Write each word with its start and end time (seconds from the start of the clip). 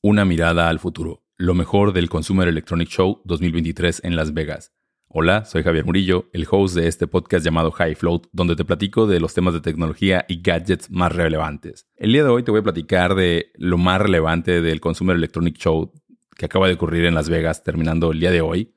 Una 0.00 0.24
mirada 0.24 0.68
al 0.68 0.78
futuro. 0.78 1.24
Lo 1.36 1.54
mejor 1.54 1.92
del 1.92 2.08
Consumer 2.08 2.46
Electronic 2.46 2.88
Show 2.88 3.20
2023 3.24 4.02
en 4.04 4.14
Las 4.14 4.32
Vegas. 4.32 4.72
Hola, 5.08 5.44
soy 5.44 5.64
Javier 5.64 5.84
Murillo, 5.84 6.30
el 6.32 6.46
host 6.48 6.76
de 6.76 6.86
este 6.86 7.08
podcast 7.08 7.44
llamado 7.44 7.72
High 7.72 7.96
Float, 7.96 8.28
donde 8.30 8.54
te 8.54 8.64
platico 8.64 9.08
de 9.08 9.18
los 9.18 9.34
temas 9.34 9.54
de 9.54 9.60
tecnología 9.60 10.24
y 10.28 10.40
gadgets 10.40 10.88
más 10.92 11.12
relevantes. 11.12 11.88
El 11.96 12.12
día 12.12 12.22
de 12.22 12.28
hoy 12.28 12.44
te 12.44 12.52
voy 12.52 12.60
a 12.60 12.62
platicar 12.62 13.16
de 13.16 13.50
lo 13.56 13.76
más 13.76 14.00
relevante 14.00 14.62
del 14.62 14.80
Consumer 14.80 15.16
Electronic 15.16 15.56
Show 15.56 15.92
que 16.36 16.46
acaba 16.46 16.68
de 16.68 16.74
ocurrir 16.74 17.04
en 17.04 17.16
Las 17.16 17.28
Vegas, 17.28 17.64
terminando 17.64 18.12
el 18.12 18.20
día 18.20 18.30
de 18.30 18.40
hoy, 18.40 18.76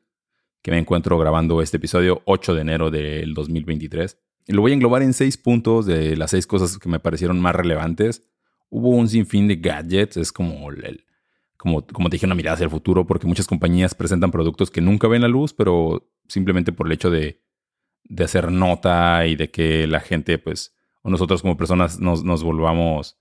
que 0.63 0.71
me 0.71 0.79
encuentro 0.79 1.19
grabando 1.19 1.61
este 1.61 1.77
episodio 1.77 2.23
8 2.25 2.55
de 2.55 2.61
enero 2.61 2.89
del 2.89 3.35
2023. 3.35 4.17
Lo 4.47 4.61
voy 4.61 4.71
a 4.71 4.73
englobar 4.73 5.03
en 5.03 5.13
seis 5.13 5.37
puntos 5.37 5.85
de 5.85 6.17
las 6.17 6.31
seis 6.31 6.47
cosas 6.47 6.79
que 6.79 6.89
me 6.89 6.99
parecieron 6.99 7.39
más 7.39 7.55
relevantes. 7.55 8.27
Hubo 8.71 8.89
un 8.89 9.07
sinfín 9.07 9.47
de 9.47 9.57
gadgets, 9.57 10.17
es 10.17 10.31
como 10.31 10.71
el, 10.71 11.05
como, 11.61 11.85
como 11.85 12.09
te 12.09 12.15
dije, 12.15 12.25
una 12.25 12.33
mirada 12.33 12.55
hacia 12.55 12.63
el 12.63 12.71
futuro, 12.71 13.05
porque 13.05 13.27
muchas 13.27 13.45
compañías 13.45 13.93
presentan 13.93 14.31
productos 14.31 14.71
que 14.71 14.81
nunca 14.81 15.07
ven 15.07 15.21
la 15.21 15.27
luz, 15.27 15.53
pero 15.53 16.11
simplemente 16.27 16.71
por 16.71 16.87
el 16.87 16.93
hecho 16.93 17.11
de, 17.11 17.43
de 18.03 18.23
hacer 18.23 18.51
nota 18.51 19.27
y 19.27 19.35
de 19.35 19.51
que 19.51 19.85
la 19.85 19.99
gente, 19.99 20.39
pues, 20.39 20.75
o 21.03 21.11
nosotros 21.11 21.43
como 21.43 21.57
personas 21.57 21.99
nos, 21.99 22.23
nos 22.23 22.43
volvamos 22.43 23.19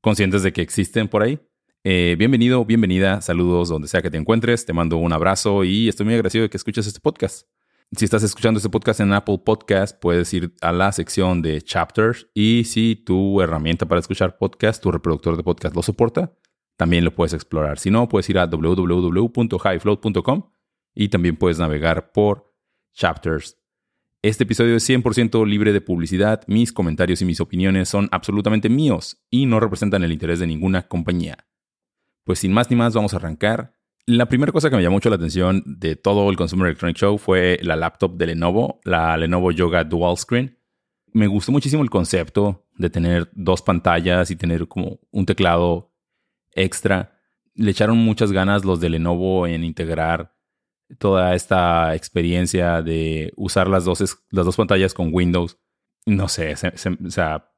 conscientes 0.00 0.42
de 0.42 0.54
que 0.54 0.62
existen 0.62 1.06
por 1.06 1.22
ahí. 1.22 1.38
Eh, 1.84 2.16
bienvenido, 2.18 2.64
bienvenida, 2.64 3.20
saludos 3.20 3.68
donde 3.68 3.88
sea 3.88 4.00
que 4.00 4.10
te 4.10 4.16
encuentres, 4.16 4.64
te 4.64 4.72
mando 4.72 4.96
un 4.96 5.12
abrazo 5.12 5.62
y 5.62 5.90
estoy 5.90 6.06
muy 6.06 6.14
agradecido 6.14 6.44
de 6.44 6.48
que 6.48 6.56
escuches 6.56 6.86
este 6.86 7.00
podcast. 7.00 7.46
Si 7.94 8.06
estás 8.06 8.22
escuchando 8.22 8.56
este 8.56 8.70
podcast 8.70 9.00
en 9.00 9.12
Apple 9.12 9.42
Podcast, 9.44 10.00
puedes 10.00 10.32
ir 10.32 10.54
a 10.62 10.72
la 10.72 10.92
sección 10.92 11.42
de 11.42 11.60
chapters 11.60 12.26
y 12.32 12.64
si 12.64 12.96
tu 12.96 13.42
herramienta 13.42 13.84
para 13.84 14.00
escuchar 14.00 14.38
podcast, 14.38 14.82
tu 14.82 14.90
reproductor 14.90 15.36
de 15.36 15.42
podcast 15.42 15.76
lo 15.76 15.82
soporta, 15.82 16.32
también 16.76 17.04
lo 17.04 17.14
puedes 17.14 17.34
explorar. 17.34 17.78
Si 17.78 17.90
no, 17.90 18.08
puedes 18.08 18.30
ir 18.30 18.38
a 18.38 18.46
www.highfloat.com 18.46 20.50
y 20.94 21.08
también 21.08 21.36
puedes 21.36 21.58
navegar 21.58 22.12
por 22.12 22.54
chapters. 22.92 23.58
Este 24.22 24.44
episodio 24.44 24.76
es 24.76 24.88
100% 24.88 25.44
libre 25.46 25.72
de 25.72 25.80
publicidad. 25.80 26.42
Mis 26.46 26.72
comentarios 26.72 27.20
y 27.22 27.24
mis 27.24 27.40
opiniones 27.40 27.88
son 27.88 28.08
absolutamente 28.12 28.68
míos 28.68 29.20
y 29.30 29.46
no 29.46 29.58
representan 29.58 30.04
el 30.04 30.12
interés 30.12 30.38
de 30.38 30.46
ninguna 30.46 30.86
compañía. 30.86 31.44
Pues 32.24 32.38
sin 32.38 32.52
más 32.52 32.70
ni 32.70 32.76
más, 32.76 32.94
vamos 32.94 33.14
a 33.14 33.16
arrancar. 33.16 33.74
La 34.06 34.26
primera 34.26 34.52
cosa 34.52 34.70
que 34.70 34.76
me 34.76 34.82
llamó 34.82 34.96
mucho 34.96 35.10
la 35.10 35.16
atención 35.16 35.62
de 35.66 35.96
todo 35.96 36.30
el 36.30 36.36
Consumer 36.36 36.66
Electronic 36.66 36.96
Show 36.96 37.18
fue 37.18 37.58
la 37.62 37.76
laptop 37.76 38.16
de 38.16 38.26
Lenovo, 38.26 38.80
la 38.84 39.16
Lenovo 39.16 39.50
Yoga 39.50 39.84
Dual 39.84 40.16
Screen. 40.16 40.58
Me 41.12 41.26
gustó 41.26 41.52
muchísimo 41.52 41.82
el 41.82 41.90
concepto 41.90 42.66
de 42.76 42.90
tener 42.90 43.30
dos 43.34 43.62
pantallas 43.62 44.30
y 44.30 44.36
tener 44.36 44.68
como 44.68 45.00
un 45.10 45.26
teclado 45.26 45.91
extra. 46.54 47.18
Le 47.54 47.70
echaron 47.70 47.98
muchas 47.98 48.32
ganas 48.32 48.64
los 48.64 48.80
de 48.80 48.90
Lenovo 48.90 49.46
en 49.46 49.64
integrar 49.64 50.34
toda 50.98 51.34
esta 51.34 51.94
experiencia 51.94 52.82
de 52.82 53.32
usar 53.36 53.68
las 53.68 53.84
dos, 53.84 54.18
las 54.30 54.44
dos 54.44 54.56
pantallas 54.56 54.94
con 54.94 55.10
Windows. 55.12 55.58
No 56.06 56.28
sé, 56.28 56.54
o 56.54 57.10
sea, 57.10 57.52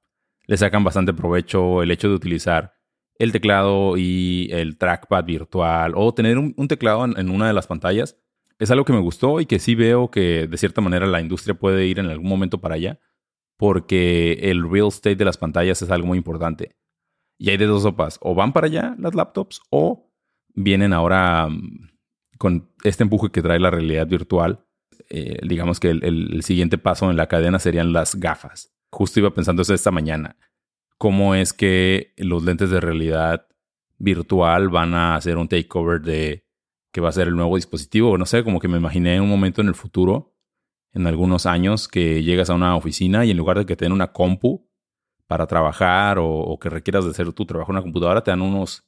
le 0.47 0.57
sacan 0.57 0.85
bastante 0.85 1.15
provecho 1.15 1.83
el 1.83 1.91
hecho 1.91 2.09
de 2.09 2.15
utilizar 2.15 2.75
el 3.19 3.33
teclado 3.33 3.97
y 3.97 4.49
el 4.53 4.77
trackpad 4.77 5.25
virtual 5.25 5.93
o 5.97 6.13
tener 6.13 6.37
un, 6.39 6.69
teclado 6.69 7.05
en, 7.05 7.31
una 7.31 7.47
de 7.47 7.53
las 7.53 7.67
pantallas. 7.67 8.19
Es 8.59 8.71
algo 8.71 8.85
que 8.85 8.93
me 8.93 9.01
gustó 9.01 9.41
y 9.41 9.47
que 9.47 9.59
sí 9.59 9.75
veo 9.75 10.11
que 10.11 10.47
de 10.47 10.57
cierta 10.59 10.81
manera 10.81 11.07
la 11.07 11.21
industria 11.21 11.55
puede 11.55 11.87
ir 11.87 11.99
en 11.99 12.07
algún 12.07 12.29
momento 12.29 12.61
para 12.61 12.75
allá 12.75 13.01
porque 13.57 14.33
el 14.43 14.69
real 14.69 14.89
estate 14.89 15.17
de 15.17 15.25
las 15.25 15.39
pantallas 15.39 15.81
es 15.81 15.91
algo 15.91 16.09
muy 16.09 16.19
importante. 16.19 16.77
Y 17.39 17.51
hay 17.51 17.57
de 17.57 17.67
dos 17.67 17.83
sopas. 17.83 18.19
O 18.21 18.35
van 18.35 18.53
para 18.53 18.67
allá 18.67 18.95
las 18.99 19.15
laptops 19.15 19.61
o 19.71 20.11
vienen 20.55 20.93
ahora 20.93 21.49
mm, 21.49 21.91
con 22.39 22.71
este 22.85 23.03
empuje 23.03 23.31
que 23.31 23.43
trae 23.43 23.59
la 23.59 23.71
realidad 23.71 24.07
virtual. 24.07 24.65
Eh, 25.11 25.39
digamos 25.47 25.81
que 25.81 25.91
el, 25.91 26.43
siguiente 26.43 26.79
paso 26.79 27.11
en 27.11 27.17
la 27.17 27.27
cadena 27.27 27.59
serían 27.59 27.93
las 27.93 28.15
gafas. 28.17 28.75
Justo 28.91 29.21
iba 29.21 29.35
pensando 29.35 29.63
eso 29.63 29.75
esta 29.75 29.91
mañana. 29.91 30.37
¿Cómo 30.99 31.35
es 31.35 31.53
que 31.53 32.15
los 32.17 32.45
lentes 32.45 32.71
de 32.71 32.81
realidad 32.81 33.47
virtual 33.99 34.69
van 34.69 34.95
a 34.95 35.17
hacer 35.17 35.37
un 35.37 35.49
takeover 35.49 36.01
de 36.01 36.47
que 36.93 37.01
va 37.01 37.09
a 37.09 37.13
ser 37.13 37.29
el 37.29 37.37
nuevo 37.37 37.57
dispositivo? 37.57 38.17
No 38.17 38.27
sé, 38.27 38.45
como 38.45 38.61
que 38.61 38.69
me 38.69 38.79
imaginé 38.79 39.21
un 39.21 39.29
momento 39.29 39.61
en 39.61 39.69
el 39.69 39.75
futuro, 39.75 40.37
en 40.93 41.07
algunos 41.07 41.47
años, 41.47 41.89
que 41.89 42.23
llegas 42.23 42.51
a 42.51 42.55
una 42.55 42.77
oficina 42.77 43.25
y 43.25 43.33
en 43.33 43.37
lugar 43.37 43.59
de 43.59 43.67
que 43.67 43.77
te 43.77 43.85
den 43.85 43.93
una 43.93 44.13
compu, 44.13 44.69
para 45.35 45.49
trabajar 45.49 46.19
o, 46.21 46.57
que 46.61 46.71
requieras 46.71 47.05
de 47.05 47.11
hacer 47.11 47.33
tu 47.33 47.45
trabajo 47.45 47.73
en 47.73 47.75
una 47.75 47.83
computadora, 47.83 48.23
te 48.23 48.31
dan 48.31 48.41
unos, 48.41 48.85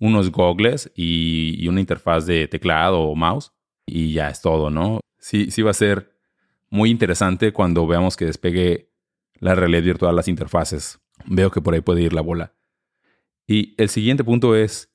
unos 0.00 0.30
goggles 0.30 0.92
y, 0.94 1.66
una 1.66 1.80
interfaz 1.80 2.26
de 2.26 2.46
teclado 2.46 3.00
o 3.00 3.14
mouse 3.14 3.54
y 3.86 4.12
ya 4.12 4.28
es 4.28 4.42
todo, 4.42 4.68
¿no? 4.68 5.00
Sí, 5.18 5.50
sí 5.50 5.62
va 5.62 5.70
a 5.70 5.74
ser 5.74 6.14
muy 6.68 6.90
interesante 6.90 7.54
cuando 7.54 7.86
veamos 7.86 8.18
que 8.18 8.26
despegue 8.26 8.92
la 9.36 9.54
realidad 9.54 9.82
virtual 9.82 10.14
las 10.14 10.28
interfaces. 10.28 11.00
Veo 11.24 11.50
que 11.50 11.62
por 11.62 11.72
ahí 11.72 11.80
puede 11.80 12.02
ir 12.02 12.12
la 12.12 12.20
bola. 12.20 12.52
Y 13.46 13.74
el 13.78 13.88
siguiente 13.88 14.24
punto 14.24 14.54
es, 14.54 14.92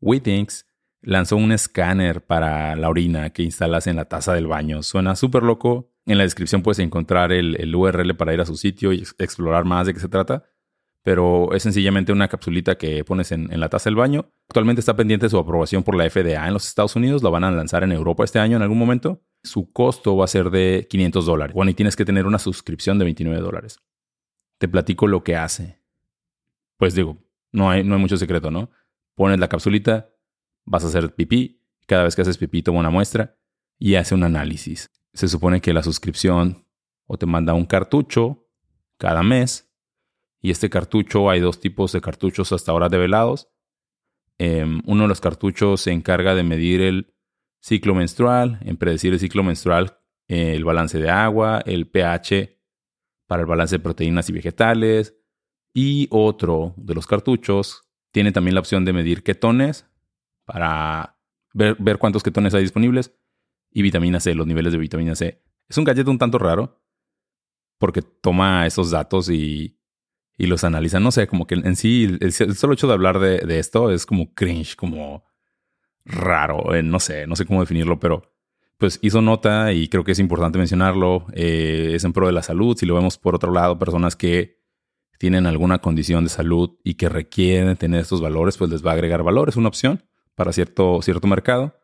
WeThinks 0.00 0.64
lanzó 1.02 1.34
un 1.34 1.50
escáner 1.50 2.24
para 2.24 2.76
la 2.76 2.88
orina 2.88 3.30
que 3.30 3.42
instalas 3.42 3.88
en 3.88 3.96
la 3.96 4.04
taza 4.04 4.32
del 4.32 4.46
baño. 4.46 4.84
Suena 4.84 5.16
súper 5.16 5.42
loco, 5.42 5.90
en 6.06 6.18
la 6.18 6.24
descripción 6.24 6.62
puedes 6.62 6.78
encontrar 6.78 7.32
el, 7.32 7.74
URL 7.74 8.14
para 8.16 8.34
ir 8.34 8.40
a 8.40 8.46
su 8.46 8.56
sitio 8.56 8.92
y 8.92 9.06
explorar 9.18 9.64
más 9.64 9.86
de 9.86 9.94
qué 9.94 10.00
se 10.00 10.08
trata. 10.08 10.44
Pero 11.02 11.52
es 11.52 11.62
sencillamente 11.62 12.12
una 12.12 12.28
capsulita 12.28 12.76
que 12.76 13.04
pones 13.04 13.30
en, 13.32 13.48
la 13.60 13.68
taza 13.68 13.90
del 13.90 13.96
baño. 13.96 14.30
Actualmente 14.48 14.80
está 14.80 14.96
pendiente 14.96 15.28
su 15.28 15.38
aprobación 15.38 15.82
por 15.82 15.96
la 15.96 16.08
FDA 16.08 16.46
en 16.46 16.54
los 16.54 16.66
Estados 16.66 16.96
Unidos. 16.96 17.22
Lo 17.22 17.30
van 17.30 17.44
a 17.44 17.50
lanzar 17.50 17.84
en 17.84 17.92
Europa 17.92 18.24
este 18.24 18.38
año 18.38 18.56
en 18.56 18.62
algún 18.62 18.78
momento. 18.78 19.22
Su 19.42 19.70
costo 19.70 20.16
va 20.16 20.24
a 20.24 20.28
ser 20.28 20.50
de 20.50 20.86
500 20.88 21.26
dólares. 21.26 21.54
Bueno, 21.54 21.70
y 21.70 21.74
tienes 21.74 21.94
que 21.94 22.06
tener 22.06 22.26
una 22.26 22.38
suscripción 22.38 22.98
de 22.98 23.04
29 23.04 23.40
dólares. 23.40 23.80
Te 24.58 24.66
platico 24.66 25.06
lo 25.06 25.22
que 25.22 25.36
hace. 25.36 25.78
Pues 26.78 26.94
digo, 26.94 27.18
no 27.52 27.70
hay, 27.70 27.84
no 27.84 27.96
hay 27.96 28.00
mucho 28.00 28.16
secreto, 28.16 28.50
¿no? 28.50 28.70
Pones 29.14 29.38
la 29.38 29.48
capsulita, 29.48 30.10
vas 30.64 30.84
a 30.84 30.88
hacer 30.88 31.14
pipí. 31.14 31.60
Cada 31.86 32.04
vez 32.04 32.16
que 32.16 32.22
haces 32.22 32.38
pipí, 32.38 32.62
toma 32.62 32.80
una 32.80 32.90
muestra 32.90 33.36
y 33.78 33.96
hace 33.96 34.14
un 34.14 34.24
análisis 34.24 34.90
se 35.14 35.28
supone 35.28 35.60
que 35.60 35.72
la 35.72 35.82
suscripción 35.82 36.66
o 37.06 37.16
te 37.16 37.26
manda 37.26 37.54
un 37.54 37.66
cartucho 37.66 38.48
cada 38.98 39.22
mes. 39.22 39.72
Y 40.40 40.50
este 40.50 40.68
cartucho, 40.68 41.30
hay 41.30 41.40
dos 41.40 41.60
tipos 41.60 41.92
de 41.92 42.00
cartuchos 42.00 42.52
hasta 42.52 42.72
ahora 42.72 42.88
develados. 42.88 43.48
Em, 44.38 44.82
uno 44.84 45.02
de 45.02 45.08
los 45.08 45.20
cartuchos 45.20 45.80
se 45.82 45.92
encarga 45.92 46.34
de 46.34 46.42
medir 46.42 46.82
el 46.82 47.14
ciclo 47.60 47.94
menstrual, 47.94 48.58
en 48.62 48.76
predecir 48.76 49.12
el 49.12 49.20
ciclo 49.20 49.42
menstrual, 49.42 49.98
el 50.26 50.64
balance 50.64 50.98
de 50.98 51.08
agua, 51.08 51.62
el 51.64 51.86
pH 51.86 52.58
para 53.26 53.42
el 53.42 53.46
balance 53.46 53.76
de 53.76 53.82
proteínas 53.82 54.28
y 54.28 54.32
vegetales. 54.32 55.16
Y 55.72 56.08
otro 56.10 56.74
de 56.76 56.94
los 56.94 57.06
cartuchos 57.06 57.88
tiene 58.10 58.32
también 58.32 58.54
la 58.54 58.60
opción 58.60 58.84
de 58.84 58.92
medir 58.92 59.22
ketones 59.22 59.86
para 60.44 61.18
ver, 61.52 61.76
ver 61.78 61.98
cuántos 61.98 62.22
ketones 62.22 62.54
hay 62.54 62.62
disponibles 62.62 63.14
y 63.74 63.82
vitamina 63.82 64.20
C, 64.20 64.34
los 64.34 64.46
niveles 64.46 64.72
de 64.72 64.78
vitamina 64.78 65.14
C. 65.14 65.42
Es 65.68 65.76
un 65.76 65.84
gadget 65.84 66.08
un 66.08 66.16
tanto 66.16 66.38
raro 66.38 66.80
porque 67.78 68.00
toma 68.00 68.66
esos 68.66 68.90
datos 68.92 69.28
y, 69.28 69.78
y 70.38 70.46
los 70.46 70.62
analiza. 70.64 71.00
No 71.00 71.10
sé, 71.10 71.26
como 71.26 71.46
que 71.46 71.56
en 71.56 71.76
sí, 71.76 72.16
el, 72.20 72.32
solo 72.32 72.72
hecho 72.72 72.86
de 72.86 72.92
hablar 72.94 73.18
de, 73.18 73.58
esto 73.58 73.90
es 73.90 74.06
como 74.06 74.32
cringe, 74.32 74.76
como 74.76 75.24
raro. 76.04 76.72
Eh, 76.74 76.84
no 76.84 77.00
sé, 77.00 77.26
no 77.26 77.34
sé 77.34 77.44
cómo 77.44 77.60
definirlo, 77.60 77.98
pero 77.98 78.32
pues 78.78 79.00
hizo 79.02 79.20
nota 79.20 79.72
y 79.72 79.88
creo 79.88 80.04
que 80.04 80.12
es 80.12 80.20
importante 80.20 80.56
mencionarlo. 80.56 81.26
Eh, 81.32 81.92
es 81.94 82.04
en 82.04 82.12
pro 82.12 82.28
de 82.28 82.32
la 82.32 82.42
salud. 82.42 82.76
Si 82.78 82.86
lo 82.86 82.94
vemos 82.94 83.18
por 83.18 83.34
otro 83.34 83.52
lado, 83.52 83.76
personas 83.76 84.14
que 84.14 84.62
tienen 85.18 85.46
alguna 85.46 85.80
condición 85.80 86.24
de 86.24 86.30
salud 86.30 86.78
y 86.84 86.94
que 86.94 87.08
requieren 87.08 87.76
tener 87.76 88.00
estos 88.00 88.20
valores, 88.20 88.56
pues 88.56 88.70
les 88.70 88.86
va 88.86 88.92
a 88.92 88.94
agregar 88.94 89.24
valor. 89.24 89.48
Es 89.48 89.56
una 89.56 89.68
opción 89.68 90.04
para 90.36 90.52
cierto, 90.52 91.02
cierto 91.02 91.26
mercado 91.26 91.74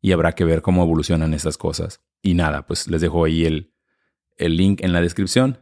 y 0.00 0.12
habrá 0.12 0.32
que 0.32 0.44
ver 0.44 0.62
cómo 0.62 0.82
evolucionan 0.82 1.34
esas 1.34 1.56
cosas. 1.56 2.00
Y 2.22 2.34
nada, 2.34 2.66
pues 2.66 2.88
les 2.88 3.00
dejo 3.00 3.24
ahí 3.24 3.44
el, 3.44 3.72
el 4.36 4.56
link 4.56 4.82
en 4.82 4.92
la 4.92 5.00
descripción 5.00 5.58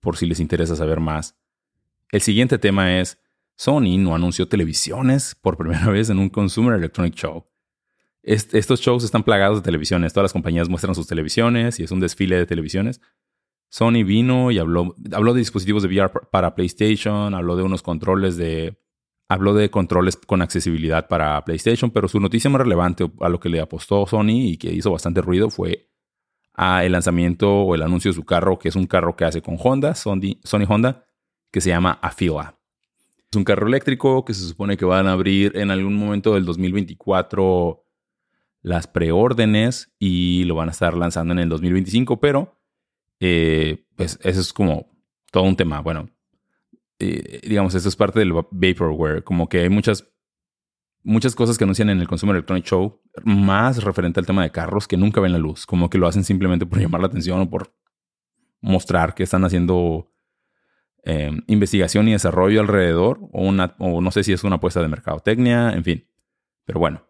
por 0.00 0.16
si 0.16 0.26
les 0.26 0.40
interesa 0.40 0.76
saber 0.76 1.00
más. 1.00 1.36
El 2.10 2.20
siguiente 2.20 2.58
tema 2.58 3.00
es, 3.00 3.18
Sony 3.56 3.98
no 3.98 4.14
anunció 4.14 4.48
televisiones 4.48 5.34
por 5.34 5.56
primera 5.58 5.90
vez 5.90 6.10
en 6.10 6.18
un 6.18 6.28
Consumer 6.28 6.74
Electronic 6.74 7.14
Show. 7.14 7.46
estos 8.22 8.80
shows 8.80 9.04
están 9.04 9.24
plagados 9.24 9.58
de 9.58 9.64
televisiones, 9.64 10.12
todas 10.12 10.26
las 10.26 10.32
compañías 10.32 10.68
muestran 10.68 10.94
sus 10.94 11.06
televisiones 11.06 11.80
y 11.80 11.84
es 11.84 11.90
un 11.90 12.00
desfile 12.00 12.36
de 12.36 12.46
televisiones. 12.46 13.00
Sony 13.68 14.04
vino 14.04 14.50
y 14.52 14.58
habló, 14.58 14.94
habló 15.12 15.34
de 15.34 15.40
dispositivos 15.40 15.82
de 15.82 15.88
VR 15.88 16.12
para 16.30 16.54
PlayStation, 16.54 17.34
habló 17.34 17.56
de 17.56 17.64
unos 17.64 17.82
controles 17.82 18.36
de 18.36 18.78
habló 19.28 19.54
de 19.54 19.70
controles 19.70 20.16
con 20.16 20.42
accesibilidad 20.42 21.08
para 21.08 21.44
PlayStation, 21.44 21.90
pero 21.90 22.08
su 22.08 22.20
noticia 22.20 22.50
más 22.50 22.60
relevante 22.60 23.10
a 23.20 23.28
lo 23.28 23.40
que 23.40 23.48
le 23.48 23.60
apostó 23.60 24.06
Sony 24.06 24.50
y 24.52 24.56
que 24.56 24.72
hizo 24.72 24.92
bastante 24.92 25.20
ruido 25.20 25.50
fue 25.50 25.88
a 26.54 26.84
el 26.84 26.92
lanzamiento 26.92 27.52
o 27.52 27.74
el 27.74 27.82
anuncio 27.82 28.10
de 28.10 28.14
su 28.14 28.24
carro, 28.24 28.58
que 28.58 28.68
es 28.68 28.76
un 28.76 28.86
carro 28.86 29.16
que 29.16 29.24
hace 29.24 29.42
con 29.42 29.56
Honda, 29.62 29.94
Sony, 29.94 30.36
Honda, 30.68 31.04
que 31.50 31.60
se 31.60 31.70
llama 31.70 31.98
Afila. 32.02 32.58
Es 33.30 33.36
un 33.36 33.44
carro 33.44 33.66
eléctrico 33.66 34.24
que 34.24 34.32
se 34.32 34.46
supone 34.46 34.76
que 34.76 34.84
van 34.84 35.06
a 35.06 35.12
abrir 35.12 35.56
en 35.56 35.70
algún 35.70 35.94
momento 35.94 36.34
del 36.34 36.44
2024 36.44 37.82
las 38.62 38.86
preórdenes 38.86 39.92
y 39.98 40.44
lo 40.44 40.54
van 40.54 40.68
a 40.68 40.72
estar 40.72 40.96
lanzando 40.96 41.32
en 41.32 41.40
el 41.40 41.48
2025, 41.48 42.20
pero 42.20 42.58
eh, 43.20 43.84
pues 43.96 44.18
eso 44.22 44.40
es 44.40 44.52
como 44.52 44.88
todo 45.30 45.44
un 45.44 45.56
tema. 45.56 45.80
Bueno, 45.80 46.08
eh, 46.98 47.40
digamos, 47.42 47.74
eso 47.74 47.88
es 47.88 47.96
parte 47.96 48.18
del 48.18 48.32
vaporware, 48.32 49.24
como 49.24 49.48
que 49.48 49.60
hay 49.60 49.68
muchas 49.68 50.08
muchas 51.06 51.36
cosas 51.36 51.56
que 51.56 51.64
anuncian 51.64 51.88
en 51.88 52.00
el 52.00 52.08
Consumer 52.08 52.34
Electronic 52.34 52.64
Show, 52.64 53.00
más 53.24 53.82
referente 53.84 54.18
al 54.18 54.26
tema 54.26 54.42
de 54.42 54.50
carros, 54.50 54.88
que 54.88 54.96
nunca 54.96 55.20
ven 55.20 55.32
la 55.32 55.38
luz. 55.38 55.64
Como 55.64 55.88
que 55.88 55.98
lo 55.98 56.08
hacen 56.08 56.24
simplemente 56.24 56.66
por 56.66 56.80
llamar 56.80 57.00
la 57.00 57.06
atención 57.06 57.40
o 57.40 57.48
por 57.48 57.72
mostrar 58.60 59.14
que 59.14 59.22
están 59.22 59.44
haciendo 59.44 60.12
eh, 61.04 61.30
investigación 61.46 62.08
y 62.08 62.12
desarrollo 62.12 62.60
alrededor, 62.60 63.20
o, 63.32 63.42
una, 63.46 63.76
o 63.78 64.00
no 64.00 64.10
sé 64.10 64.24
si 64.24 64.32
es 64.32 64.42
una 64.42 64.56
apuesta 64.56 64.82
de 64.82 64.88
mercadotecnia, 64.88 65.70
en 65.70 65.84
fin. 65.84 66.08
Pero 66.64 66.80
bueno. 66.80 67.06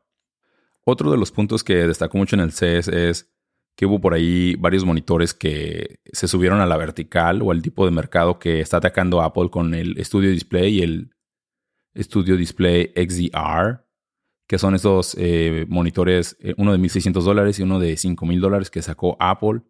Otro 0.84 1.10
de 1.10 1.16
los 1.16 1.32
puntos 1.32 1.64
que 1.64 1.74
destacó 1.86 2.18
mucho 2.18 2.36
en 2.36 2.40
el 2.42 2.52
CES 2.52 2.88
es 2.88 3.34
que 3.76 3.86
hubo 3.86 4.00
por 4.00 4.14
ahí 4.14 4.56
varios 4.56 4.84
monitores 4.84 5.34
que 5.34 6.00
se 6.10 6.28
subieron 6.28 6.60
a 6.60 6.66
la 6.66 6.76
vertical 6.76 7.42
o 7.42 7.52
al 7.52 7.62
tipo 7.62 7.84
de 7.84 7.92
mercado 7.92 8.38
que 8.38 8.60
está 8.60 8.78
atacando 8.78 9.22
Apple 9.22 9.50
con 9.50 9.74
el 9.74 10.02
Studio 10.04 10.30
Display 10.30 10.78
y 10.78 10.82
el 10.82 11.10
Studio 11.94 12.36
Display 12.36 12.92
XDR 12.96 13.86
que 14.46 14.58
son 14.58 14.74
estos 14.74 15.16
eh, 15.18 15.66
monitores, 15.68 16.36
eh, 16.40 16.54
uno 16.56 16.72
de 16.72 16.78
1.600 16.78 17.22
dólares 17.22 17.58
y 17.58 17.62
uno 17.62 17.78
de 17.78 17.94
5.000 17.94 18.40
dólares 18.40 18.70
que 18.70 18.82
sacó 18.82 19.16
Apple. 19.18 19.62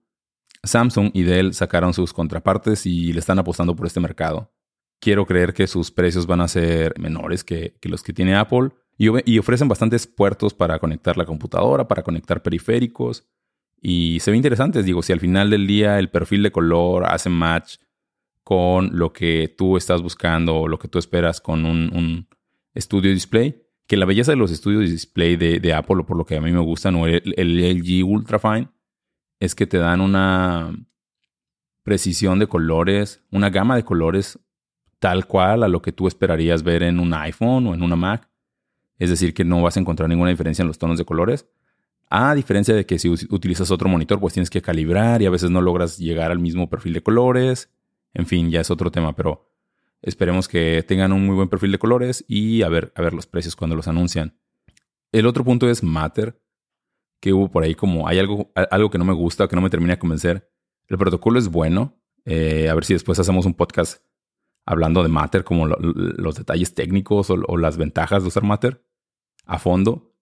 Samsung 0.62 1.10
y 1.14 1.22
Dell 1.22 1.54
sacaron 1.54 1.94
sus 1.94 2.12
contrapartes 2.12 2.86
y 2.86 3.12
le 3.12 3.20
están 3.20 3.38
apostando 3.38 3.74
por 3.74 3.86
este 3.86 4.00
mercado. 4.00 4.52
Quiero 5.00 5.26
creer 5.26 5.54
que 5.54 5.66
sus 5.66 5.90
precios 5.90 6.26
van 6.26 6.40
a 6.40 6.48
ser 6.48 6.98
menores 6.98 7.44
que, 7.44 7.78
los 7.82 8.02
que 8.02 8.12
tiene 8.12 8.34
Apple 8.34 8.70
y, 8.98 9.08
y, 9.30 9.38
ofrecen 9.38 9.68
bastantes 9.68 10.06
puertos 10.06 10.54
para 10.54 10.78
conectar 10.78 11.16
la 11.16 11.26
computadora, 11.26 11.86
para 11.86 12.02
conectar 12.02 12.42
periféricos. 12.42 13.26
Y 13.80 14.18
se 14.20 14.30
ve 14.30 14.36
interesante, 14.36 14.82
digo, 14.82 15.02
si 15.02 15.12
al 15.12 15.20
final 15.20 15.50
del 15.50 15.66
día 15.66 15.98
el 15.98 16.10
perfil 16.10 16.42
de 16.42 16.50
color 16.50 17.04
hace 17.06 17.28
match 17.28 17.76
con 18.42 18.96
lo 18.96 19.12
que 19.12 19.54
tú 19.56 19.76
estás 19.76 20.02
buscando 20.02 20.56
o 20.56 20.68
lo 20.68 20.78
que 20.78 20.88
tú 20.88 20.98
esperas 20.98 21.40
con 21.40 21.64
un, 21.64 22.28
estudio 22.74 23.10
display, 23.10 23.62
que 23.86 23.96
la 23.96 24.04
belleza 24.04 24.32
de 24.32 24.36
los 24.36 24.50
estudios 24.50 24.90
display 24.90 25.36
de, 25.36 25.60
de 25.60 25.72
Apple, 25.72 26.04
por 26.04 26.16
lo 26.16 26.26
que 26.26 26.36
a 26.36 26.40
mí 26.40 26.52
me 26.52 26.60
gustan, 26.60 26.94
o 26.96 27.06
el, 27.06 27.34
el 27.36 27.78
LG 27.78 28.04
Ultrafine, 28.04 28.68
es 29.40 29.54
que 29.54 29.66
te 29.66 29.78
dan 29.78 30.00
una 30.00 30.74
precisión 31.82 32.38
de 32.38 32.48
colores, 32.48 33.24
una 33.30 33.48
gama 33.48 33.76
de 33.76 33.84
colores 33.84 34.38
tal 34.98 35.26
cual 35.26 35.62
a 35.62 35.68
lo 35.68 35.82
que 35.82 35.92
tú 35.92 36.08
esperarías 36.08 36.62
ver 36.62 36.82
en 36.82 36.98
un 36.98 37.14
iPhone 37.14 37.66
o 37.66 37.74
en 37.74 37.82
una 37.82 37.96
Mac. 37.96 38.28
Es 38.98 39.10
decir, 39.10 39.34
que 39.34 39.44
no 39.44 39.62
vas 39.62 39.76
a 39.76 39.80
encontrar 39.80 40.08
ninguna 40.08 40.30
diferencia 40.30 40.62
en 40.62 40.68
los 40.68 40.78
tonos 40.78 40.98
de 40.98 41.04
colores. 41.04 41.48
A 42.08 42.34
diferencia 42.34 42.74
de 42.74 42.86
que 42.86 42.98
si 42.98 43.08
utilizas 43.08 43.70
otro 43.70 43.88
monitor, 43.88 44.20
pues 44.20 44.34
tienes 44.34 44.50
que 44.50 44.62
calibrar 44.62 45.22
y 45.22 45.26
a 45.26 45.30
veces 45.30 45.50
no 45.50 45.60
logras 45.60 45.98
llegar 45.98 46.30
al 46.30 46.38
mismo 46.38 46.70
perfil 46.70 46.92
de 46.92 47.02
colores. 47.02 47.70
En 48.14 48.26
fin, 48.26 48.50
ya 48.50 48.60
es 48.60 48.70
otro 48.70 48.90
tema, 48.90 49.14
pero 49.14 49.46
Esperemos 50.06 50.46
que 50.46 50.84
tengan 50.86 51.12
un 51.12 51.26
muy 51.26 51.34
buen 51.34 51.48
perfil 51.48 51.72
de 51.72 51.78
colores 51.78 52.24
y 52.28 52.62
a 52.62 52.68
ver, 52.68 52.92
a 52.94 53.02
ver 53.02 53.12
los 53.12 53.26
precios 53.26 53.56
cuando 53.56 53.76
los 53.76 53.88
anuncian. 53.88 54.38
El 55.10 55.26
otro 55.26 55.44
punto 55.44 55.68
es 55.68 55.82
Matter, 55.82 56.40
que 57.20 57.32
hubo 57.32 57.50
por 57.50 57.64
ahí 57.64 57.74
como 57.74 58.06
hay 58.06 58.18
algo, 58.18 58.52
algo 58.70 58.90
que 58.90 58.98
no 58.98 59.04
me 59.04 59.14
gusta, 59.14 59.48
que 59.48 59.56
no 59.56 59.62
me 59.62 59.70
termina 59.70 59.94
de 59.94 59.98
convencer. 59.98 60.50
El 60.86 60.98
protocolo 60.98 61.38
es 61.38 61.48
bueno. 61.48 61.98
Eh, 62.24 62.68
a 62.68 62.74
ver 62.74 62.84
si 62.84 62.92
después 62.92 63.18
hacemos 63.18 63.46
un 63.46 63.54
podcast 63.54 64.04
hablando 64.64 65.02
de 65.02 65.08
Matter, 65.08 65.44
como 65.44 65.66
los 65.66 66.36
detalles 66.36 66.74
técnicos 66.74 67.30
o, 67.30 67.56
las 67.56 67.76
ventajas 67.76 68.22
de 68.22 68.28
usar 68.28 68.42
Matter 68.42 68.84
a 69.44 69.58
fondo. 69.58 70.14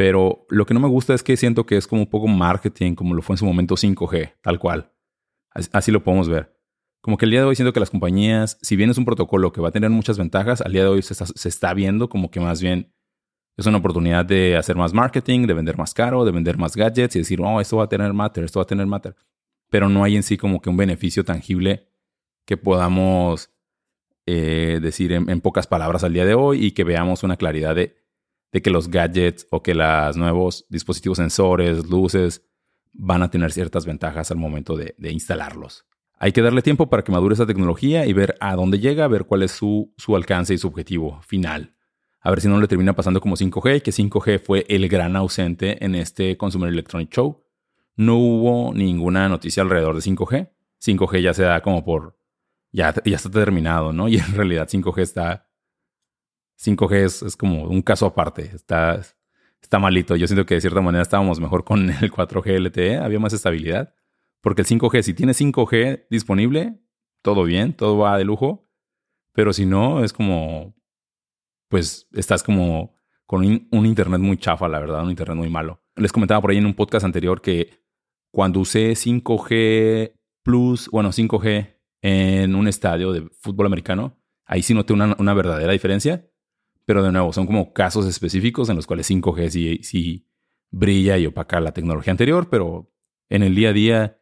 Pero 0.00 0.46
lo 0.48 0.64
que 0.64 0.72
no 0.72 0.80
me 0.80 0.88
gusta 0.88 1.12
es 1.12 1.22
que 1.22 1.36
siento 1.36 1.66
que 1.66 1.76
es 1.76 1.86
como 1.86 2.00
un 2.00 2.08
poco 2.08 2.26
marketing, 2.26 2.94
como 2.94 3.12
lo 3.14 3.20
fue 3.20 3.34
en 3.34 3.36
su 3.36 3.44
momento 3.44 3.74
5G, 3.74 4.36
tal 4.40 4.58
cual. 4.58 4.90
así 5.72 5.92
lo 5.92 6.02
podemos 6.02 6.26
ver 6.26 6.56
como 7.02 7.18
que 7.18 7.26
el 7.26 7.30
día 7.30 7.40
de 7.40 7.46
hoy 7.46 7.54
siento 7.54 7.74
que 7.74 7.80
las 7.80 7.90
compañías, 7.90 8.58
si 8.62 8.76
bien 8.76 8.88
es 8.88 8.96
un 8.96 9.04
protocolo 9.04 9.52
que 9.52 9.60
va 9.60 9.68
a 9.68 9.72
tener 9.72 9.90
muchas 9.90 10.16
ventajas, 10.16 10.62
al 10.62 10.72
día 10.72 10.84
de 10.84 10.88
hoy 10.88 11.02
se 11.02 11.48
está, 11.48 11.74
viendo 11.74 12.08
como 12.08 12.30
que 12.30 12.40
más 12.40 12.62
bien 12.62 12.94
es 13.58 13.66
una 13.66 13.76
oportunidad 13.76 14.24
de 14.24 14.56
hacer 14.56 14.74
más 14.74 14.94
marketing, 14.94 15.46
de 15.46 15.52
vender 15.52 15.76
más 15.76 15.92
caro, 15.92 16.24
de 16.24 16.32
vender 16.32 16.56
más 16.56 16.76
gadgets 16.76 17.16
y 17.16 17.18
decir, 17.18 17.38
oh, 17.42 17.60
esto 17.60 17.76
va 17.76 17.84
a 17.84 17.88
tener 17.90 18.14
matter, 18.14 18.44
esto 18.44 18.58
va 18.58 18.62
a 18.62 18.66
tener 18.66 18.86
matter. 18.86 19.14
Pero 19.68 19.90
no 19.90 20.02
hay 20.02 20.16
en 20.16 20.22
sí 20.22 20.38
como 20.38 20.62
que 20.62 20.70
un 20.70 20.78
beneficio 20.78 21.26
tangible 21.26 21.90
que 22.46 22.56
podamos 22.56 23.50
eh, 24.24 24.78
decir 24.80 25.12
en, 25.12 25.40
pocas 25.42 25.66
palabras 25.66 26.04
al 26.04 26.14
día 26.14 26.24
de 26.24 26.32
hoy 26.32 26.64
y 26.64 26.72
que 26.72 26.84
veamos 26.84 27.22
una 27.22 27.36
claridad 27.36 27.74
de, 27.74 27.99
que 28.52 28.70
los 28.70 28.88
gadgets 28.88 29.46
o 29.50 29.62
que 29.62 29.74
los 29.74 30.16
nuevos 30.16 30.66
dispositivos 30.68 31.18
sensores, 31.18 31.88
luces, 31.88 32.42
van 32.92 33.22
a 33.22 33.30
tener 33.30 33.52
ciertas 33.52 33.86
ventajas 33.86 34.30
al 34.30 34.38
momento 34.38 34.76
de 34.76 35.12
instalarlos. 35.12 35.86
Hay 36.22 36.32
que 36.32 36.42
darle 36.42 36.60
tiempo 36.60 36.90
para 36.90 37.02
que 37.02 37.10
madure 37.10 37.32
esa 37.32 37.46
tecnología 37.46 38.04
y 38.04 38.12
ver 38.12 38.36
a 38.40 38.54
dónde 38.54 38.78
llega, 38.78 39.08
ver 39.08 39.24
cuál 39.24 39.42
es 39.42 39.52
su, 39.52 39.90
alcance 40.14 40.52
y 40.52 40.58
su 40.58 40.68
objetivo 40.68 41.18
final. 41.22 41.74
A 42.20 42.28
ver 42.28 42.42
si 42.42 42.48
no 42.48 42.60
le 42.60 42.68
termina 42.68 42.94
pasando 42.94 43.22
como 43.22 43.36
5G, 43.36 43.80
que 43.80 43.90
5G 43.90 44.38
fue 44.38 44.66
el 44.68 44.86
gran 44.90 45.16
ausente 45.16 45.82
en 45.82 45.94
este 45.94 46.36
Consumer 46.36 46.68
Electronic 46.68 47.10
Show. 47.10 47.42
No 47.96 48.18
hubo 48.18 48.74
ninguna 48.74 49.30
noticia 49.30 49.62
alrededor 49.62 49.94
de 49.94 50.02
5G. 50.02 50.50
5G 50.78 51.22
ya 51.22 51.32
se 51.32 51.44
da 51.44 51.62
como 51.62 51.82
por... 51.82 52.18
Ya 52.70 52.92
está 53.02 53.30
terminado, 53.30 53.94
¿no? 53.94 54.06
Y 54.10 54.18
en 54.18 54.34
realidad 54.34 54.68
5G 54.68 55.00
está... 55.00 55.49
5G 56.62 57.24
es, 57.26 57.36
como 57.36 57.64
un 57.64 57.82
caso 57.82 58.06
aparte. 58.06 58.50
Está, 58.54 59.00
está 59.62 59.78
malito. 59.78 60.16
Yo 60.16 60.26
siento 60.26 60.46
que 60.46 60.54
de 60.54 60.60
cierta 60.60 60.80
manera 60.80 61.02
estábamos 61.02 61.40
mejor 61.40 61.64
con 61.64 61.90
el 61.90 62.12
4G 62.12 62.58
LTE. 62.60 62.98
Había 62.98 63.18
más 63.18 63.32
estabilidad. 63.32 63.94
Porque 64.42 64.62
el 64.62 64.68
5G, 64.68 65.02
si 65.02 65.14
tienes 65.14 65.40
5G 65.40 66.06
disponible, 66.10 66.80
todo 67.22 67.44
bien, 67.44 67.74
todo 67.74 67.98
va 67.98 68.18
de 68.18 68.24
lujo. 68.24 68.68
Pero 69.32 69.52
si 69.52 69.66
no, 69.66 70.02
es 70.02 70.12
como, 70.12 70.74
pues 71.68 72.08
estás 72.12 72.42
como 72.42 72.94
con 73.26 73.44
un, 73.44 73.86
internet 73.86 74.20
muy 74.20 74.36
chafa, 74.38 74.68
la 74.68 74.80
verdad, 74.80 75.04
un 75.04 75.10
internet 75.10 75.36
muy 75.36 75.48
malo. 75.48 75.84
Les 75.94 76.10
comentaba 76.10 76.40
por 76.40 76.50
ahí 76.50 76.56
en 76.56 76.66
un 76.66 76.74
podcast 76.74 77.04
anterior 77.04 77.40
que 77.40 77.70
cuando 78.32 78.60
usé 78.60 78.92
5G 78.92 80.14
Plus, 80.42 80.88
bueno, 80.90 81.10
5G 81.10 81.76
en 82.02 82.54
un 82.54 82.66
estadio 82.66 83.12
de 83.12 83.28
fútbol 83.38 83.66
americano, 83.66 84.18
ahí 84.46 84.62
sí 84.62 84.74
noté 84.74 84.94
una, 84.94 85.14
una 85.18 85.34
verdadera 85.34 85.72
diferencia. 85.72 86.29
Pero 86.90 87.04
de 87.04 87.12
nuevo, 87.12 87.32
son 87.32 87.46
como 87.46 87.72
casos 87.72 88.04
específicos 88.04 88.68
en 88.68 88.74
los 88.74 88.84
cuales 88.84 89.08
5G 89.08 89.80
sí, 89.84 90.26
brilla 90.72 91.16
y 91.18 91.26
opaca 91.26 91.60
la 91.60 91.70
tecnología 91.70 92.10
anterior, 92.10 92.48
pero 92.50 92.92
en 93.28 93.44
el 93.44 93.54
día 93.54 93.68
a 93.68 93.72
día 93.72 94.20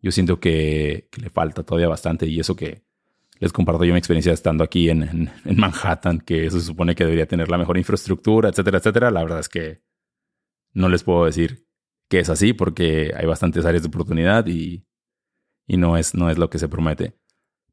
yo 0.00 0.10
siento 0.10 0.40
que, 0.40 1.10
le 1.20 1.28
falta 1.28 1.64
todavía 1.64 1.86
bastante 1.86 2.24
y 2.24 2.40
eso 2.40 2.56
que 2.56 2.82
les 3.40 3.52
comparto 3.52 3.84
yo 3.84 3.92
mi 3.92 3.98
experiencia 3.98 4.32
estando 4.32 4.64
aquí 4.64 4.88
en, 4.88 5.30
Manhattan, 5.44 6.20
que 6.20 6.50
se 6.50 6.62
supone 6.62 6.94
que 6.94 7.04
debería 7.04 7.28
tener 7.28 7.50
la 7.50 7.58
mejor 7.58 7.76
infraestructura, 7.76 8.48
etcétera, 8.48 8.78
etcétera. 8.78 9.10
La 9.10 9.22
verdad 9.22 9.40
es 9.40 9.50
que 9.50 9.82
no 10.72 10.88
les 10.88 11.04
puedo 11.04 11.26
decir 11.26 11.68
que 12.08 12.20
es 12.20 12.30
así 12.30 12.54
porque 12.54 13.12
hay 13.14 13.26
bastantes 13.26 13.66
áreas 13.66 13.82
de 13.82 13.88
oportunidad 13.88 14.46
y, 14.46 14.86
no, 15.66 15.98
es, 15.98 16.14
no 16.14 16.30
es 16.30 16.38
lo 16.38 16.48
que 16.48 16.58
se 16.58 16.68
promete. 16.68 17.18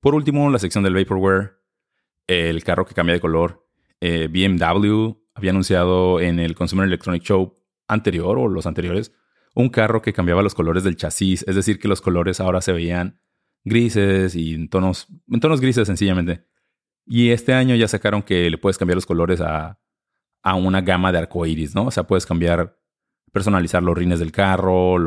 Por 0.01 0.13
último, 0.13 0.49
la 0.49 0.59
sección 0.59 0.83
del 0.83 0.95
Vaporware, 0.95 1.53
el 2.27 2.65
carro 2.65 2.85
que 2.85 2.93
cambia 2.93 3.13
de 3.13 3.21
color. 3.21 3.64
Eh, 4.07 4.27
BMW 4.27 5.15
había 5.33 5.49
anunciado 5.49 6.19
en 6.19 6.39
el 6.39 6.53
Consumer 6.53 6.85
Electronic 6.85 7.23
Show 7.23 7.57
anterior 7.87 8.37
o 8.37 8.47
los 8.47 8.67
anteriores 8.67 9.11
un 9.55 9.69
carro 9.69 10.03
que 10.03 10.13
cambiaba 10.13 10.43
los 10.43 10.53
colores 10.53 10.83
del 10.83 10.95
chasis, 10.95 11.43
es 11.47 11.55
decir, 11.55 11.79
que 11.79 11.87
los 11.87 12.01
colores 12.01 12.39
ahora 12.39 12.61
se 12.61 12.71
veían 12.71 13.19
grises 13.63 14.35
y 14.35 14.53
en 14.53 14.69
tonos, 14.69 15.07
en 15.27 15.39
tonos 15.39 15.59
grises 15.59 15.87
sencillamente. 15.87 16.45
Y 17.07 17.31
este 17.31 17.53
año 17.53 17.73
ya 17.73 17.87
sacaron 17.87 18.21
que 18.21 18.47
le 18.47 18.59
puedes 18.59 18.77
cambiar 18.77 18.97
los 18.97 19.07
colores 19.07 19.41
a, 19.41 19.79
a 20.43 20.53
una 20.53 20.81
gama 20.81 21.11
de 21.11 21.17
arcoíris, 21.17 21.73
¿no? 21.73 21.87
O 21.87 21.91
sea, 21.91 22.03
puedes 22.03 22.27
cambiar, 22.27 22.77
personalizar 23.31 23.81
los 23.81 23.97
rines 23.97 24.19
del 24.19 24.31
carro, 24.31 24.97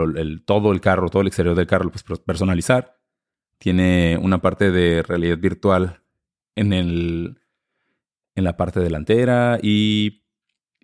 todo 0.45 0.73
el 0.73 0.81
carro, 0.81 1.09
todo 1.09 1.23
el 1.23 1.29
exterior 1.29 1.55
del 1.55 1.69
carro 1.69 1.85
lo 1.85 1.93
puedes 1.93 2.21
personalizar. 2.21 2.99
Tiene 3.59 4.19
una 4.21 4.41
parte 4.41 4.73
de 4.73 5.05
realidad 5.05 5.39
virtual 5.39 6.03
en, 6.57 6.73
el, 6.73 7.39
en 8.39 8.45
la 8.45 8.57
parte 8.57 8.81
delantera 8.81 9.59
y 9.63 10.23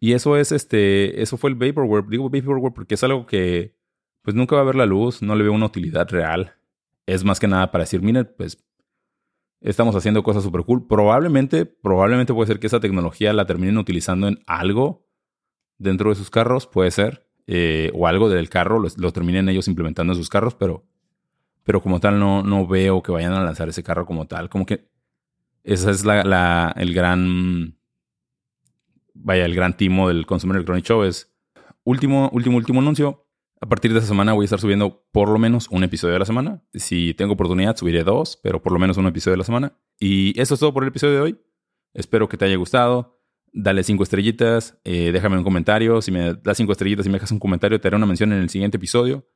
y 0.05 0.13
eso 0.13 0.37
es 0.37 0.53
este, 0.53 1.23
eso 1.23 1.39
fue 1.39 1.49
el 1.49 1.57
vaporware. 1.57 2.07
Digo 2.07 2.29
vaporware 2.29 2.75
porque 2.75 2.95
es 2.95 3.03
algo 3.05 3.25
que 3.25 3.75
pues 4.21 4.37
nunca 4.37 4.55
va 4.55 4.61
a 4.61 4.65
ver 4.67 4.75
la 4.75 4.85
luz, 4.85 5.23
no 5.23 5.35
le 5.35 5.45
veo 5.45 5.53
una 5.55 5.65
utilidad 5.65 6.07
real. 6.11 6.53
Es 7.07 7.25
más 7.25 7.41
que 7.41 7.49
nada 7.49 7.71
para 7.71 7.85
decir, 7.85 8.03
miren, 8.03 8.31
pues 8.37 8.63
estamos 9.63 9.97
haciendo 9.97 10.23
cosas 10.23 10.43
súper 10.43 10.63
cool. 10.65 10.87
Probablemente, 10.87 11.65
probablemente 11.65 12.35
puede 12.35 12.49
ser 12.49 12.61
que 12.61 12.67
esa 12.67 12.81
tecnología 12.81 13.33
la 13.33 13.47
terminen 13.47 13.79
utilizando 13.79 14.29
en 14.29 14.41
algo 14.47 15.07
dentro 15.79 16.11
de 16.11 16.17
sus 16.17 16.29
carros, 16.29 16.67
puede 16.67 16.91
ser. 16.91 17.27
Eh, 17.47 17.91
o 17.95 18.07
algo 18.07 18.29
del 18.29 18.51
carro, 18.51 18.79
lo, 18.81 19.13
terminen 19.13 19.49
ellos 19.49 19.69
implementando 19.69 20.13
en 20.13 20.19
sus 20.19 20.29
carros, 20.29 20.55
pero, 20.55 20.85
pero 21.63 21.81
como 21.83 21.99
tal 22.01 22.19
no, 22.19 22.43
no 22.43 22.67
veo 22.67 23.03
que 23.03 23.11
vayan 23.11 23.33
a 23.33 23.43
lanzar 23.43 23.71
ese 23.71 23.83
carro 23.83 24.05
como 24.05 24.27
tal. 24.27 24.51
Como 24.51 24.67
que 24.67 24.87
Ese 25.65 25.91
es 25.91 26.05
la, 26.05 26.75
el 26.77 26.93
gran, 26.93 27.79
vaya, 29.15 29.47
el 29.47 29.55
gran 29.55 29.77
timo 29.77 30.09
del 30.09 30.27
Consumer 30.27 30.57
Electronic 30.57 30.85
Show 30.85 31.05
es 31.05 31.35
último, 31.85 32.29
último, 32.33 32.59
último 32.59 32.81
anuncio. 32.81 33.27
A 33.63 33.67
partir 33.67 33.93
de 33.93 33.99
esta 33.99 34.09
semana 34.09 34.35
voy 34.35 34.45
a 34.45 34.47
estar 34.47 34.61
subiendo 34.61 35.07
por 35.11 35.31
lo 35.31 35.39
menos 35.39 35.69
un 35.71 35.83
episodio 35.83 36.17
a 36.17 36.19
la 36.19 36.27
semana. 36.27 36.63
Si 36.75 37.15
tengo 37.15 37.33
oportunidad, 37.33 37.77
subiré 37.77 38.05
dos, 38.05 38.39
pero 38.43 38.63
por 38.63 38.75
lo 38.75 38.79
menos 38.79 38.99
un 38.99 39.07
episodio 39.07 39.37
a 39.37 39.39
la 39.39 39.45
semana. 39.45 39.79
Y 39.99 40.39
eso 40.39 40.53
es 40.53 40.61
todo 40.61 40.75
por 40.75 40.83
el 40.83 40.91
episodio 40.91 41.15
de 41.15 41.21
hoy. 41.21 41.41
Espero 41.95 42.29
que 42.29 42.37
te 42.37 42.45
haya 42.45 42.57
gustado. 42.57 43.23
Dale 43.51 43.85
cinco 43.85 44.03
estrellitas, 44.03 44.79
eh, 44.85 45.13
déjame 45.13 45.39
un 45.39 45.45
comentario. 45.45 46.03
Si 46.03 46.11
me 46.11 46.35
das 46.35 46.59
cinco 46.59 46.73
estrellitas 46.73 47.07
y 47.07 47.09
me 47.09 47.15
dejas 47.15 47.31
un 47.31 47.39
comentario, 47.39 47.81
te 47.81 47.89
haré 47.89 47.97
una 47.97 48.05
mención 48.05 48.33
en 48.33 48.41
el 48.41 48.51
siguiente 48.51 48.77
episodio. 48.77 49.27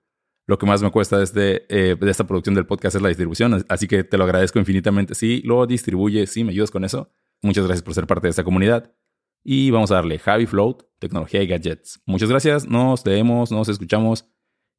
Lo 0.48 0.58
que 0.58 0.64
más 0.64 0.82
me 0.82 0.90
cuesta 0.90 1.18
de, 1.18 1.24
este, 1.24 1.66
eh, 1.68 1.94
de 1.94 2.10
esta 2.10 2.26
producción 2.26 2.54
del 2.54 2.64
podcast 2.64 2.96
es 2.96 3.02
la 3.02 3.08
distribución, 3.08 3.66
así 3.68 3.86
que 3.86 4.02
te 4.02 4.16
lo 4.16 4.24
agradezco 4.24 4.58
infinitamente. 4.58 5.14
Si 5.14 5.42
lo 5.42 5.66
distribuye, 5.66 6.26
si 6.26 6.42
me 6.42 6.52
ayudas 6.52 6.70
con 6.70 6.86
eso. 6.86 7.12
Muchas 7.42 7.66
gracias 7.66 7.82
por 7.82 7.92
ser 7.92 8.06
parte 8.06 8.28
de 8.28 8.30
esta 8.30 8.44
comunidad. 8.44 8.90
Y 9.44 9.70
vamos 9.70 9.90
a 9.90 9.96
darle 9.96 10.18
Javi 10.18 10.46
Float, 10.46 10.84
tecnología 10.98 11.42
y 11.42 11.46
gadgets. 11.46 12.00
Muchas 12.06 12.30
gracias, 12.30 12.66
nos 12.66 13.04
vemos, 13.04 13.52
nos 13.52 13.68
escuchamos 13.68 14.26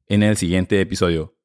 en 0.08 0.24
el 0.24 0.36
siguiente 0.36 0.80
episodio. 0.80 1.39